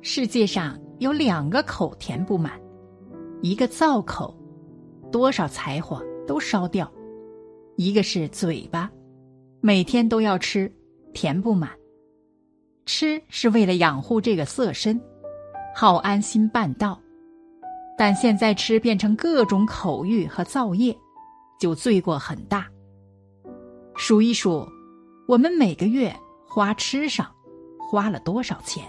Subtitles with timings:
[0.00, 2.52] 世界上有两个口填不满，
[3.42, 4.34] 一个造口，
[5.10, 6.86] 多少柴火都烧掉；
[7.76, 8.90] 一个是嘴巴，
[9.60, 10.72] 每天都要吃，
[11.12, 11.70] 填不满。
[12.86, 15.00] 吃是为了养护这个色身，
[15.74, 16.98] 好安心办道。
[17.98, 20.96] 但现在吃变成各种口欲和造业，
[21.58, 22.66] 就罪过很大。
[23.96, 24.64] 数一数，
[25.26, 26.14] 我们每个月
[26.46, 27.26] 花吃上
[27.90, 28.84] 花了多少钱？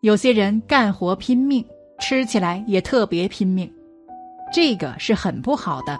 [0.00, 1.64] 有些人干活拼命，
[1.98, 3.72] 吃起来也特别拼命，
[4.52, 5.98] 这个是很不好的。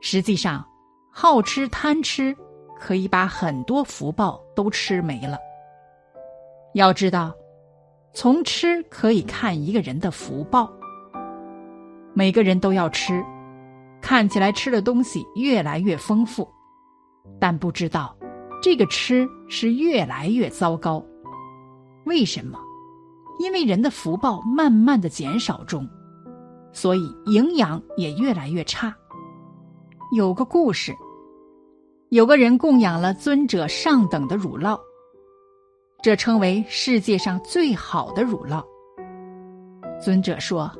[0.00, 0.64] 实际上，
[1.10, 2.34] 好吃贪吃
[2.78, 5.36] 可以把很多福报都吃没了。
[6.74, 7.34] 要知道，
[8.14, 10.72] 从吃可以看一个人的福报。
[12.14, 13.24] 每个人都要吃，
[14.00, 16.48] 看起来吃的东西越来越丰富，
[17.40, 18.16] 但不知道
[18.62, 21.04] 这个吃是越来越糟糕。
[22.04, 22.58] 为什么？
[23.38, 25.88] 因为人的福报慢慢的减少中，
[26.72, 28.94] 所以营养也越来越差。
[30.16, 30.92] 有个故事，
[32.10, 34.78] 有个人供养了尊者上等的乳酪，
[36.02, 38.64] 这称为世界上最好的乳酪。
[40.00, 40.70] 尊者说：“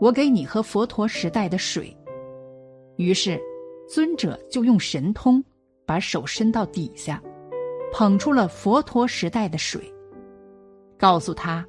[0.00, 1.96] 我给你喝佛陀时代的水。”
[2.96, 3.40] 于是，
[3.88, 5.42] 尊者就用神通
[5.86, 7.22] 把手伸到底下，
[7.92, 9.92] 捧出了佛陀时代的水，
[10.98, 11.66] 告诉他。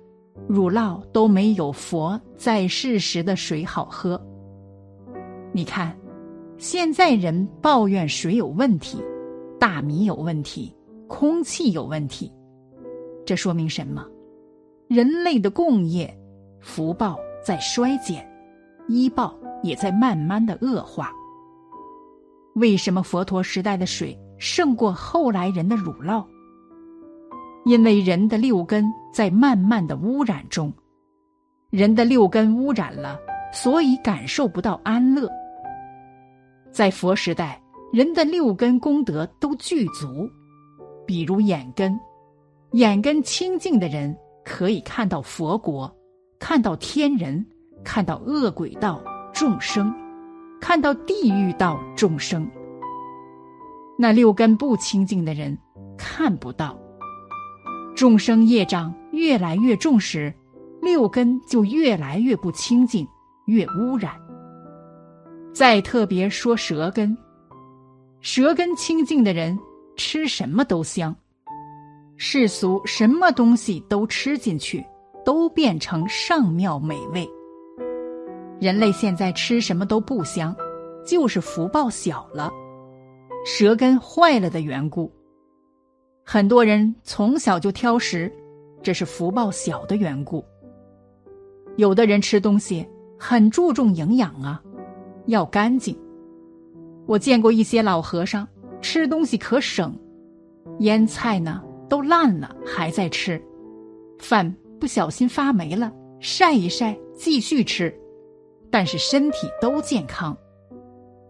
[0.48, 4.22] 乳酪都没有佛在世时的水好喝。
[5.54, 5.98] 你看，
[6.58, 9.02] 现在人抱怨水有问题，
[9.60, 10.76] 大米有问题，
[11.08, 12.32] 空气有问题，
[13.26, 14.06] 这说明什么？
[14.88, 16.14] 人类的共业
[16.60, 18.30] 福报在衰减，
[18.88, 21.12] 医报也在慢慢的恶化。
[22.56, 26.26] 为什么佛陀时代的水胜过后来人的乳酪？
[27.66, 30.74] 因为人的六根在慢慢的污染中，
[31.70, 33.20] 人的六根污染了，
[33.54, 35.30] 所以感受不到安乐。
[36.72, 37.62] 在佛时代，
[37.94, 40.30] 人的六根功德都具足，
[41.06, 42.00] 比如眼根，
[42.72, 45.94] 眼根清净的人可以看到佛国，
[46.40, 47.46] 看到天人，
[47.84, 49.94] 看到恶鬼道众生，
[50.60, 52.50] 看到地狱道众生。
[54.00, 55.56] 那六根不清净的人
[55.98, 56.76] 看不到。
[58.02, 60.34] 众生业障越来越重时，
[60.82, 63.08] 六根就越来越不清净，
[63.46, 64.20] 越污染。
[65.54, 67.16] 再特别说舌根，
[68.20, 69.56] 舌根清净的人
[69.96, 71.16] 吃什么都香，
[72.18, 74.84] 世俗什么东西都吃进去，
[75.24, 77.30] 都变成上妙美味。
[78.60, 80.56] 人类现在吃什么都不香，
[81.06, 82.52] 就是福报小了，
[83.46, 85.14] 舌根坏了的缘故。
[86.24, 88.32] 很多人从小就挑食，
[88.82, 90.44] 这是福报小的缘故。
[91.78, 92.88] 有的人吃东西
[93.18, 94.62] 很注重营养啊，
[95.26, 95.98] 要干净。
[97.06, 98.48] 我见过一些老和尚
[98.82, 99.94] 吃东西可省，
[100.80, 103.42] 腌菜呢都烂了还在吃，
[104.20, 107.94] 饭不小心发霉了晒一晒继续吃，
[108.70, 110.38] 但是身体都健康。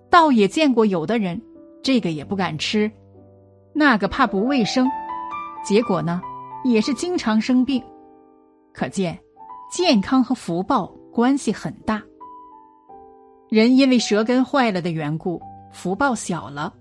[0.09, 1.41] 倒也见过有的人
[1.81, 2.91] 这个也不敢吃。
[3.73, 4.87] 那个怕不卫生，
[5.63, 6.21] 结果呢，
[6.63, 7.81] 也是经常生病。
[8.73, 9.17] 可见，
[9.71, 12.01] 健康和福报关系很大。
[13.49, 16.73] 人因为舌根坏了的缘故，福报小了，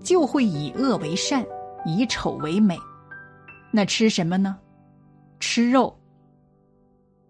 [0.00, 1.44] 就会以恶为善，
[1.84, 2.78] 以丑为美。
[3.70, 4.56] 那吃什么呢？
[5.38, 5.96] 吃肉。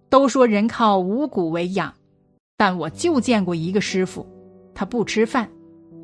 [0.09, 1.93] 都说人靠五谷为养，
[2.57, 4.27] 但我就见过一个师傅，
[4.75, 5.51] 他不吃饭，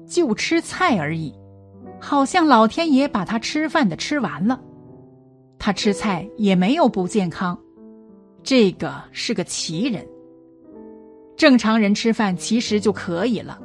[0.07, 1.33] 就吃菜而已。
[2.01, 4.61] 好像老天爷把他吃饭的吃完了，
[5.59, 7.59] 他吃菜也没有不健康，
[8.43, 10.07] 这个是个奇人。
[11.37, 13.61] 正常人吃饭其实就可以了，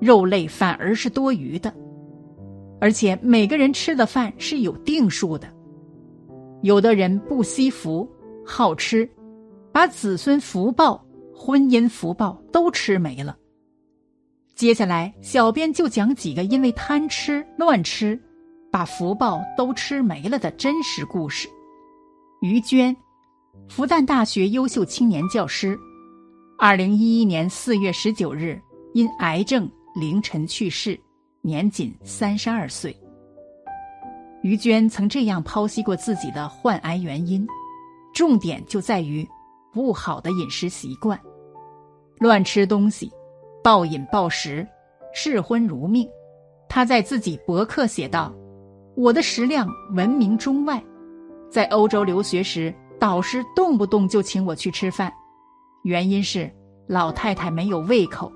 [0.00, 1.72] 肉类反而是多余的，
[2.80, 5.46] 而且每个人吃的饭是有定数的。
[6.62, 8.08] 有的人不惜福，
[8.44, 9.08] 好吃，
[9.72, 13.36] 把子孙福报、婚姻福报都吃没了。
[14.60, 18.20] 接下来，小编就讲几个因为贪吃乱吃，
[18.70, 21.48] 把福报都吃没了的真实故事。
[22.42, 22.94] 于娟，
[23.70, 25.78] 复旦大学优秀青年教师。
[26.58, 28.60] 二零一一年四月十九日，
[28.92, 31.00] 因癌症凌晨去世，
[31.40, 32.94] 年仅三十二岁。
[34.42, 37.48] 于娟曾这样剖析过自己的患癌原因，
[38.12, 39.26] 重点就在于
[39.72, 41.18] 不好的饮食习惯，
[42.18, 43.10] 乱吃东西，
[43.62, 44.66] 暴饮暴食，
[45.12, 46.08] 嗜荤如命。
[46.68, 48.32] 他在自己博客写道
[48.96, 50.82] ：“我的食量闻名中外，
[51.50, 55.12] 在欧洲留学时，导师动不动就请我去吃饭，
[55.82, 56.50] 原因是
[56.86, 58.32] 老太太没有胃口，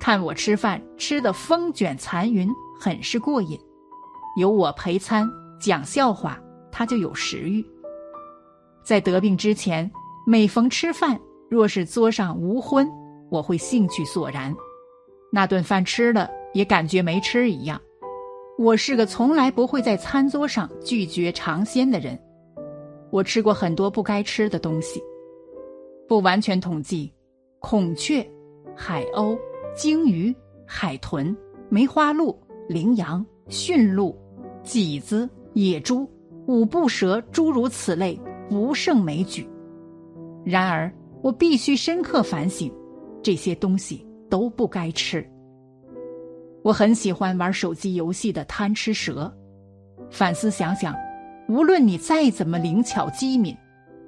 [0.00, 2.48] 看我吃饭吃得风卷残云，
[2.80, 3.58] 很是过瘾。
[4.36, 5.28] 有我陪餐
[5.60, 6.38] 讲笑话，
[6.70, 7.64] 她就有食欲。
[8.82, 9.90] 在得病之前，
[10.26, 12.90] 每逢吃饭，若是桌上无荤，
[13.30, 14.54] 我会兴趣索然，
[15.32, 17.80] 那顿饭吃了。”也感觉没吃一样。
[18.56, 22.18] 我是个从来不会在餐桌上拒绝尝鲜的人。
[23.10, 25.00] 我吃过很多不该吃的东西，
[26.08, 27.12] 不完全统计，
[27.58, 28.26] 孔雀、
[28.74, 29.38] 海鸥、
[29.76, 30.34] 鲸鱼、
[30.66, 31.36] 海豚、
[31.68, 32.36] 梅花鹿、
[32.66, 34.16] 羚羊、驯鹿、
[34.64, 36.10] 麂子、野猪、
[36.46, 39.46] 五步蛇，诸如此类，不胜枚举。
[40.44, 40.90] 然而，
[41.22, 42.72] 我必须深刻反省，
[43.22, 45.28] 这些东西都不该吃。
[46.64, 49.32] 我很喜欢玩手机游戏的贪吃蛇。
[50.10, 50.94] 反思想想，
[51.48, 53.56] 无论你再怎么灵巧机敏，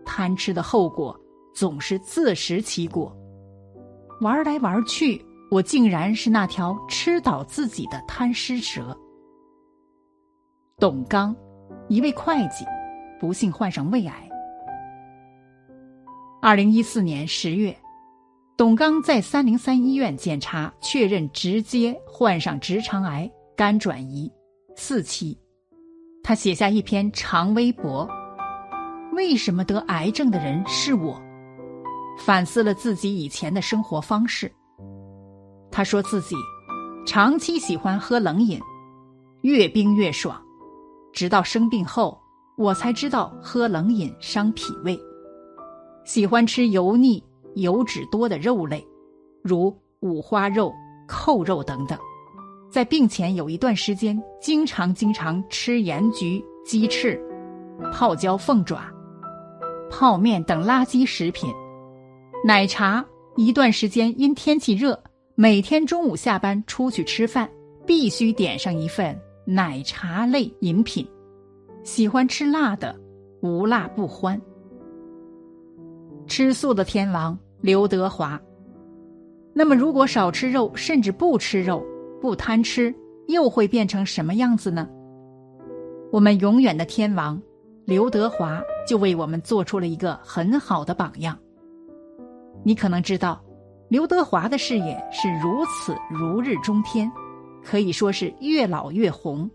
[0.04, 1.18] 贪吃的后果
[1.54, 3.14] 总是自食其果。
[4.20, 8.96] 玩来玩去，我竟然是那条吃倒自己的贪吃蛇。
[10.78, 11.34] 董刚，
[11.88, 12.64] 一位会计，
[13.18, 14.28] 不幸患上胃癌。
[16.42, 17.76] 二零一四年十月。
[18.60, 24.30] 董刚在三零三医院检查确认，直接患上直肠癌肝转移
[24.76, 25.34] 四期。
[26.22, 28.06] 他写下一篇长微博
[29.16, 31.18] ：“为什么得癌症的人是我？”
[32.22, 34.52] 反思了自己以前的生活方式。
[35.70, 36.36] 他说自己
[37.06, 38.60] 长期喜欢喝冷饮，
[39.40, 40.38] 越冰越爽。
[41.14, 42.20] 直到生病后，
[42.58, 45.00] 我才知道喝冷饮伤脾胃。
[46.04, 47.24] 喜欢吃油腻。
[47.54, 48.86] 油脂多的肉类，
[49.42, 50.72] 如五花肉、
[51.08, 51.98] 扣肉等等，
[52.70, 57.20] 在病前有一段时间，经常经常吃盐焗鸡翅、
[57.92, 58.82] 泡椒凤爪、
[59.90, 61.52] 泡面等垃圾食品。
[62.44, 63.04] 奶茶
[63.36, 64.98] 一段时间因天气热，
[65.34, 67.50] 每天中午下班出去吃饭，
[67.84, 71.06] 必须点上一份奶茶类饮品。
[71.82, 72.94] 喜欢吃辣的，
[73.42, 74.40] 无辣不欢。
[76.30, 78.40] 吃素的天王刘德华。
[79.52, 81.84] 那么，如果少吃肉，甚至不吃肉，
[82.20, 82.94] 不贪吃，
[83.26, 84.88] 又会变成什么样子呢？
[86.12, 87.42] 我们永远的天王
[87.84, 91.36] 刘德华就为我们做出了一个很好的榜样。
[92.62, 93.42] 你可能知道，
[93.88, 97.10] 刘德华的事业是如此如日中天，
[97.64, 99.50] 可以说是越老越红。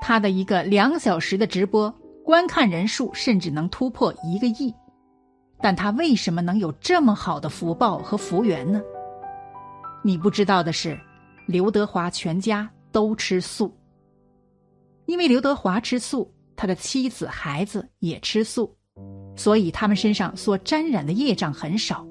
[0.00, 4.74] 他的一个两小时的直播，观看人数甚至能突破一个亿。
[5.66, 8.80] 但他为什么能有这么好的福报和福缘呢？
[10.04, 10.96] 你不知道的是，
[11.48, 13.76] 刘德华全家都吃素。
[15.06, 18.76] 因为刘德华吃素，他的妻子、孩子也吃素，
[19.34, 22.06] 所以他们身上所沾染的业障很少。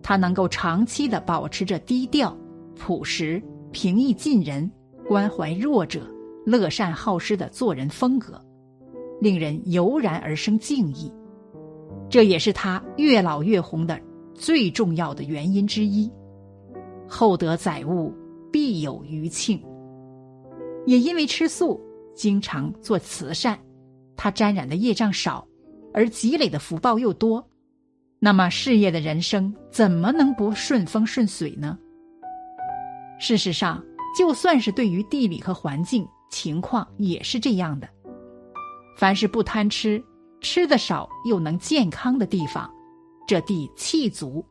[0.00, 2.32] 他能够长期的保持着低调、
[2.76, 4.70] 朴实、平易近人、
[5.08, 6.08] 关怀弱者、
[6.46, 8.40] 乐善好施的做人风格，
[9.20, 11.12] 令人油然而生敬意。
[12.10, 14.00] 这也是他越老越红的
[14.34, 16.10] 最重要的原因之一。
[17.06, 18.12] 厚德载物，
[18.52, 19.62] 必有余庆。
[20.86, 21.80] 也因为吃素，
[22.14, 23.58] 经常做慈善，
[24.16, 25.46] 他沾染的业障少，
[25.92, 27.46] 而积累的福报又多，
[28.18, 31.78] 那么事业的人生怎么能不顺风顺水呢？
[33.18, 33.84] 事实上，
[34.16, 37.88] 就算是对于地理和环境情况也是这样的。
[38.96, 40.02] 凡是不贪吃。
[40.40, 42.70] 吃的少又能健康的地方，
[43.26, 44.44] 这地气足。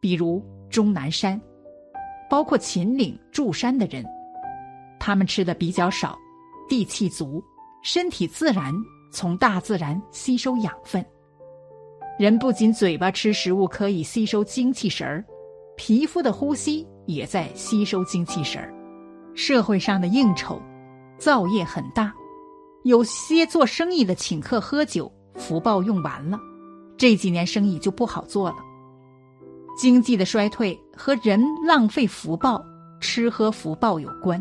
[0.00, 1.40] 比如终南山，
[2.28, 4.04] 包括秦岭、柱山的人，
[4.98, 6.18] 他们吃的比较少，
[6.68, 7.40] 地气足，
[7.84, 8.74] 身体自然
[9.12, 11.04] 从大自然吸收养分。
[12.18, 15.24] 人不仅嘴巴吃食物可以吸收精气神儿，
[15.76, 18.74] 皮肤的呼吸也在吸收精气神儿。
[19.34, 20.60] 社会上的应酬，
[21.16, 22.12] 造业很大，
[22.82, 25.10] 有些做生意的请客喝酒。
[25.34, 26.38] 福报用完了，
[26.96, 28.56] 这几年生意就不好做了。
[29.76, 32.62] 经济的衰退和人浪费福报、
[33.00, 34.40] 吃喝福报有关。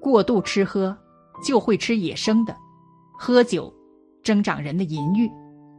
[0.00, 0.96] 过度吃喝
[1.44, 2.56] 就会吃野生的，
[3.16, 3.72] 喝酒
[4.24, 5.30] 增长人的淫欲，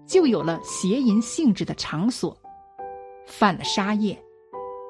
[0.08, 2.36] 就有了邪淫性质的场所，
[3.28, 4.18] 犯了杀业，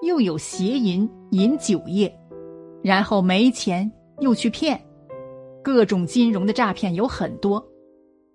[0.04, 2.16] 又有邪淫饮酒业，
[2.84, 4.80] 然后没钱又去骗，
[5.64, 7.66] 各种金融的诈骗有很多，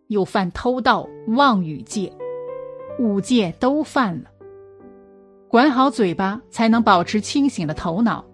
[0.08, 2.12] 又犯偷盗妄语戒，
[2.98, 4.30] 五戒都犯了。
[5.48, 8.24] 管好嘴巴，才能保持清醒的头脑，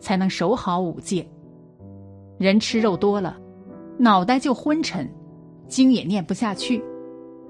[0.00, 1.28] 才能守好五戒。
[2.38, 3.36] 人吃肉多了，
[3.98, 5.08] 脑袋就昏沉，
[5.68, 6.82] 经也念不下去，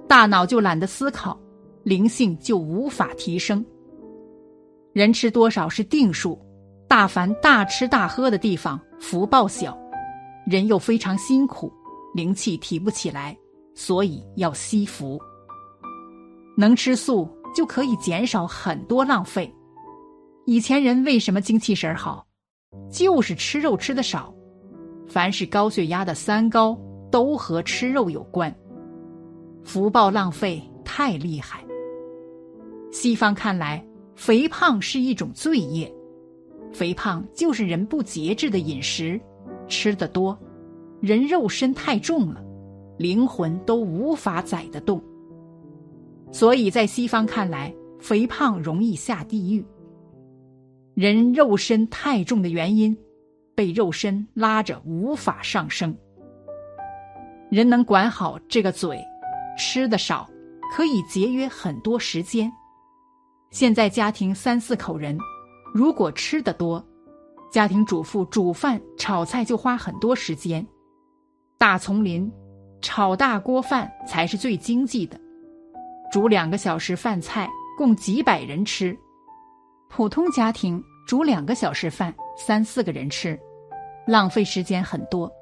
[0.06, 1.38] 大脑就懒得思考，
[1.82, 3.64] 灵性就无法提升。
[4.92, 6.38] 人吃多少是定数，
[6.86, 9.76] 大凡大吃大喝的地方，福报小，
[10.46, 11.72] 人又非常辛苦，
[12.14, 13.36] 灵气提不起来，
[13.74, 15.20] 所以要惜福。
[16.56, 17.28] 能吃素。
[17.54, 19.48] 就可以减少很多浪费。
[20.44, 22.26] 以前人为什么精气神好？
[22.90, 24.34] 就是吃肉吃的少。
[25.06, 26.76] 凡是高血压的三高
[27.12, 28.52] 都和吃肉有关。
[29.62, 31.64] 福报浪费太厉害。
[32.90, 35.94] 西方看来，肥胖是一种罪业。
[36.72, 39.20] 肥胖就是人不节制的饮食，
[39.68, 40.36] 吃的多，
[41.00, 42.43] 人肉身太重了，
[42.96, 45.02] 灵魂都无法载得动。
[46.32, 49.64] 所以在西方看来，肥胖容易下地狱。
[50.94, 52.96] 人肉身太重的原因，
[53.54, 55.96] 被肉身拉着无法上升。
[57.50, 59.00] 人能管好这个嘴，
[59.56, 60.28] 吃的少，
[60.72, 62.50] 可以节约很多时间。
[63.50, 65.16] 现在家庭三四口人，
[65.72, 66.84] 如果吃的多，
[67.52, 70.66] 家庭主妇煮饭炒菜就花很多时间。
[71.58, 72.30] 大丛林，
[72.84, 75.18] 炒大锅饭才是最经济的。
[76.12, 77.48] 煮两个小时饭菜，
[77.78, 78.94] 供几百人吃；
[79.88, 83.40] 普通家庭煮两个小时饭，三四个人吃，
[84.06, 85.32] 浪费时间很多。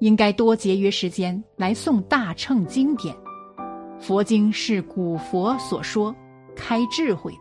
[0.00, 3.16] 应该多节约时间来诵大乘经典。
[3.98, 6.14] 佛经是古佛所说，
[6.54, 7.38] 开智慧的。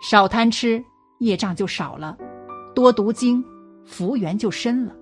[0.00, 0.82] 少贪吃，
[1.18, 2.16] 业障就少了；
[2.76, 3.44] 多读经，
[3.84, 4.94] 福缘就深了。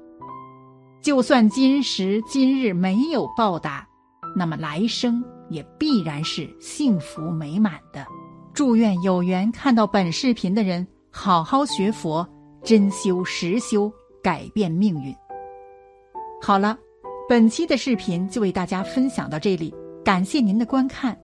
[1.07, 3.87] 就算今时今日没有报答，
[4.35, 5.25] 那么来生。
[5.49, 8.05] 也必然是幸福美满的。
[8.53, 12.29] 祝愿有缘看到本视频的人，好好学佛，
[12.65, 13.89] 真修实修，
[14.21, 15.15] 改变命运。
[16.43, 16.77] 好了，
[17.29, 19.73] 本期的视频就为大家分享到这里，
[20.05, 21.15] 感谢您的观看。